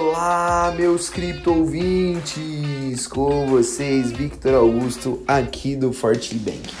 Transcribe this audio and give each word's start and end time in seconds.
Olá, 0.00 0.72
meus 0.74 1.10
cripto 1.10 1.52
ouvintes! 1.52 3.06
Com 3.06 3.46
vocês, 3.46 4.10
Victor 4.10 4.54
Augusto, 4.54 5.22
aqui 5.28 5.76
do 5.76 5.92
Forte 5.92 6.34
Bank. 6.34 6.74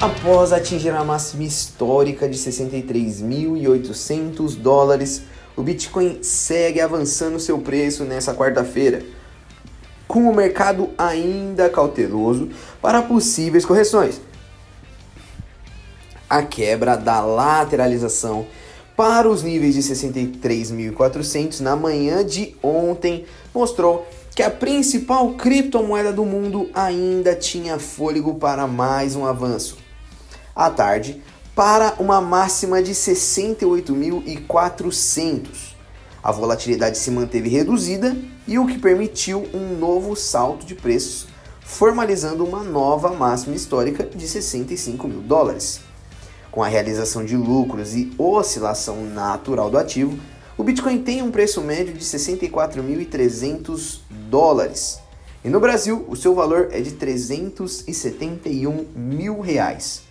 Após 0.00 0.52
atingir 0.52 0.90
a 0.90 1.02
máxima 1.02 1.42
histórica 1.42 2.28
de 2.28 2.38
63.800 2.38 4.54
dólares, 4.54 5.22
o 5.56 5.64
Bitcoin 5.64 6.22
segue 6.22 6.80
avançando 6.80 7.40
seu 7.40 7.58
preço 7.58 8.04
nessa 8.04 8.32
quarta-feira 8.32 9.23
com 10.14 10.30
o 10.30 10.34
mercado 10.34 10.90
ainda 10.96 11.68
cauteloso 11.68 12.48
para 12.80 13.02
possíveis 13.02 13.66
correções. 13.66 14.20
A 16.30 16.40
quebra 16.40 16.96
da 16.96 17.20
lateralização 17.20 18.46
para 18.96 19.28
os 19.28 19.42
níveis 19.42 19.74
de 19.74 19.82
63.400 19.82 21.58
na 21.58 21.74
manhã 21.74 22.24
de 22.24 22.54
ontem 22.62 23.24
mostrou 23.52 24.06
que 24.36 24.42
a 24.44 24.50
principal 24.50 25.32
criptomoeda 25.32 26.12
do 26.12 26.24
mundo 26.24 26.70
ainda 26.72 27.34
tinha 27.34 27.80
fôlego 27.80 28.36
para 28.36 28.68
mais 28.68 29.16
um 29.16 29.26
avanço. 29.26 29.78
À 30.54 30.70
tarde, 30.70 31.20
para 31.56 31.94
uma 31.98 32.20
máxima 32.20 32.80
de 32.80 32.92
68.400 32.92 35.73
a 36.24 36.32
volatilidade 36.32 36.96
se 36.96 37.10
manteve 37.10 37.50
reduzida 37.50 38.16
e 38.48 38.58
o 38.58 38.66
que 38.66 38.78
permitiu 38.78 39.46
um 39.52 39.76
novo 39.76 40.16
salto 40.16 40.64
de 40.64 40.74
preços, 40.74 41.26
formalizando 41.60 42.42
uma 42.46 42.64
nova 42.64 43.10
máxima 43.10 43.54
histórica 43.54 44.04
de 44.04 44.26
65 44.26 45.06
mil 45.06 45.20
dólares. 45.20 45.82
Com 46.50 46.62
a 46.62 46.66
realização 46.66 47.22
de 47.26 47.36
lucros 47.36 47.94
e 47.94 48.10
oscilação 48.16 49.04
natural 49.04 49.68
do 49.68 49.76
ativo, 49.76 50.18
o 50.56 50.64
Bitcoin 50.64 51.02
tem 51.02 51.20
um 51.20 51.30
preço 51.30 51.60
médio 51.60 51.92
de 51.92 52.02
64.300 52.02 53.98
dólares. 54.30 55.00
E 55.44 55.50
no 55.50 55.60
Brasil, 55.60 56.06
o 56.08 56.16
seu 56.16 56.34
valor 56.34 56.68
é 56.72 56.80
de 56.80 56.92
371 56.92 58.86
mil 58.96 59.40
reais. 59.40 60.04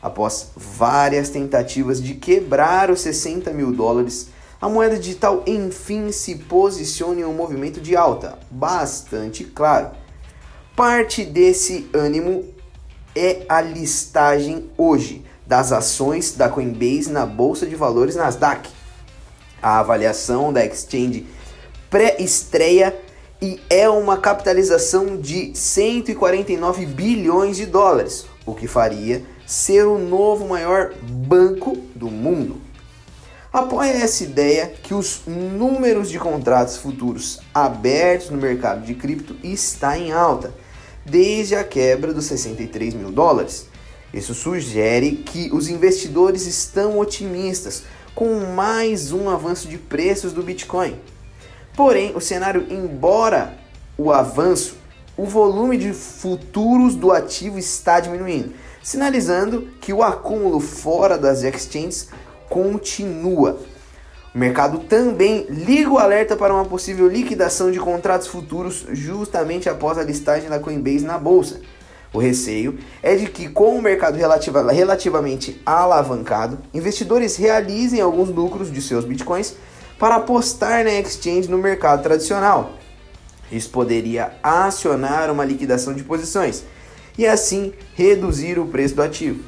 Após 0.00 0.52
várias 0.56 1.28
tentativas 1.28 2.02
de 2.02 2.14
quebrar 2.14 2.90
os 2.90 3.02
60 3.02 3.52
mil 3.52 3.70
dólares, 3.70 4.28
a 4.60 4.68
moeda 4.68 4.98
digital 4.98 5.42
enfim 5.46 6.12
se 6.12 6.34
posiciona 6.34 7.20
em 7.20 7.24
um 7.24 7.32
movimento 7.32 7.80
de 7.80 7.96
alta, 7.96 8.38
bastante 8.50 9.42
claro. 9.42 9.92
Parte 10.76 11.24
desse 11.24 11.88
ânimo 11.94 12.44
é 13.16 13.44
a 13.48 13.62
listagem 13.62 14.70
hoje 14.76 15.24
das 15.46 15.72
ações 15.72 16.32
da 16.32 16.48
Coinbase 16.48 17.10
na 17.10 17.24
bolsa 17.24 17.66
de 17.66 17.74
valores 17.74 18.16
Nasdaq. 18.16 18.68
A 19.62 19.78
avaliação 19.78 20.52
da 20.52 20.64
exchange 20.64 21.26
pré-estreia 21.88 22.94
e 23.40 23.58
é 23.70 23.88
uma 23.88 24.18
capitalização 24.18 25.16
de 25.16 25.52
149 25.54 26.84
bilhões 26.84 27.56
de 27.56 27.64
dólares, 27.64 28.26
o 28.44 28.54
que 28.54 28.68
faria 28.68 29.24
ser 29.46 29.86
o 29.86 29.98
novo 29.98 30.46
maior 30.46 30.92
banco 31.02 31.76
do 31.94 32.10
mundo 32.10 32.69
apoia 33.52 33.90
essa 33.90 34.22
ideia 34.22 34.72
que 34.82 34.94
os 34.94 35.22
números 35.26 36.10
de 36.10 36.18
contratos 36.18 36.76
futuros 36.76 37.40
abertos 37.52 38.30
no 38.30 38.38
mercado 38.38 38.84
de 38.84 38.94
cripto 38.94 39.36
está 39.42 39.98
em 39.98 40.12
alta, 40.12 40.54
desde 41.04 41.56
a 41.56 41.64
quebra 41.64 42.14
dos 42.14 42.26
63 42.26 42.94
mil 42.94 43.10
dólares. 43.10 43.66
Isso 44.12 44.34
sugere 44.34 45.16
que 45.16 45.50
os 45.52 45.68
investidores 45.68 46.46
estão 46.46 46.98
otimistas 46.98 47.84
com 48.14 48.54
mais 48.54 49.12
um 49.12 49.28
avanço 49.28 49.68
de 49.68 49.78
preços 49.78 50.32
do 50.32 50.42
Bitcoin. 50.42 50.98
Porém, 51.76 52.12
o 52.14 52.20
cenário, 52.20 52.66
embora 52.70 53.56
o 53.96 54.12
avanço, 54.12 54.76
o 55.16 55.24
volume 55.24 55.76
de 55.76 55.92
futuros 55.92 56.94
do 56.94 57.12
ativo 57.12 57.58
está 57.58 58.00
diminuindo, 58.00 58.52
sinalizando 58.82 59.68
que 59.80 59.92
o 59.92 60.02
acúmulo 60.02 60.60
fora 60.60 61.16
das 61.16 61.42
exchanges 61.42 62.08
continua. 62.50 63.58
O 64.34 64.38
mercado 64.38 64.80
também 64.80 65.46
liga 65.48 65.90
o 65.90 65.98
alerta 65.98 66.36
para 66.36 66.52
uma 66.52 66.64
possível 66.64 67.08
liquidação 67.08 67.70
de 67.70 67.80
contratos 67.80 68.26
futuros 68.26 68.84
justamente 68.92 69.68
após 69.68 69.96
a 69.96 70.04
listagem 70.04 70.50
da 70.50 70.60
Coinbase 70.60 71.04
na 71.04 71.18
bolsa. 71.18 71.60
O 72.12 72.18
receio 72.18 72.78
é 73.02 73.14
de 73.14 73.28
que, 73.28 73.48
com 73.48 73.76
o 73.76 73.82
mercado 73.82 74.16
relativa, 74.16 74.70
relativamente 74.70 75.60
alavancado, 75.64 76.58
investidores 76.74 77.36
realizem 77.36 78.00
alguns 78.00 78.28
lucros 78.28 78.70
de 78.70 78.82
seus 78.82 79.04
bitcoins 79.04 79.54
para 79.98 80.16
apostar 80.16 80.84
na 80.84 80.92
exchange 80.92 81.48
no 81.48 81.58
mercado 81.58 82.02
tradicional. 82.02 82.72
Isso 83.50 83.70
poderia 83.70 84.32
acionar 84.42 85.30
uma 85.30 85.44
liquidação 85.44 85.94
de 85.94 86.02
posições 86.02 86.64
e 87.16 87.26
assim 87.26 87.72
reduzir 87.94 88.58
o 88.58 88.66
preço 88.66 88.94
do 88.94 89.02
ativo. 89.02 89.44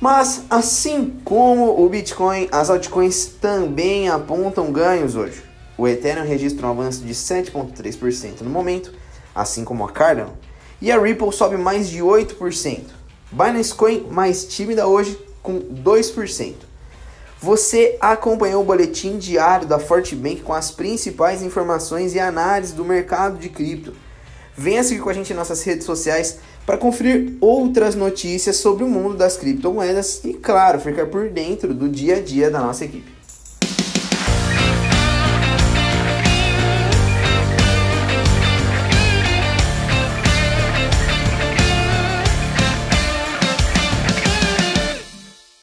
Mas 0.00 0.44
assim 0.50 1.18
como 1.24 1.82
o 1.82 1.88
Bitcoin, 1.88 2.48
as 2.52 2.68
altcoins 2.68 3.26
também 3.40 4.08
apontam 4.08 4.70
ganhos 4.70 5.16
hoje. 5.16 5.42
O 5.78 5.88
Ethereum 5.88 6.24
registra 6.24 6.66
um 6.66 6.70
avanço 6.70 7.02
de 7.02 7.14
7,3% 7.14 8.42
no 8.42 8.50
momento, 8.50 8.92
assim 9.34 9.64
como 9.64 9.84
a 9.84 9.90
Cardano, 9.90 10.32
e 10.80 10.92
a 10.92 11.00
Ripple 11.00 11.32
sobe 11.32 11.56
mais 11.56 11.88
de 11.88 12.00
8%. 12.00 12.84
Binance 13.32 13.74
Coin 13.74 14.06
mais 14.10 14.44
tímida 14.44 14.86
hoje 14.86 15.18
com 15.42 15.60
2%. 15.60 16.54
Você 17.40 17.96
acompanhou 18.00 18.62
o 18.62 18.64
boletim 18.64 19.18
diário 19.18 19.66
da 19.66 19.78
Fortbank 19.78 20.40
com 20.42 20.54
as 20.54 20.70
principais 20.70 21.42
informações 21.42 22.14
e 22.14 22.20
análises 22.20 22.74
do 22.74 22.84
mercado 22.84 23.38
de 23.38 23.48
cripto. 23.48 23.94
Venha 24.56 24.82
seguir 24.82 25.00
com 25.00 25.10
a 25.10 25.12
gente 25.12 25.32
em 25.32 25.36
nossas 25.36 25.62
redes 25.62 25.84
sociais 25.84 26.38
para 26.64 26.78
conferir 26.78 27.34
outras 27.40 27.94
notícias 27.94 28.56
sobre 28.56 28.84
o 28.84 28.88
mundo 28.88 29.16
das 29.16 29.36
criptomoedas 29.36 30.24
e, 30.24 30.32
claro, 30.34 30.80
ficar 30.80 31.06
por 31.06 31.28
dentro 31.28 31.74
do 31.74 31.88
dia 31.88 32.16
a 32.16 32.20
dia 32.20 32.50
da 32.50 32.60
nossa 32.60 32.84
equipe. 32.84 33.15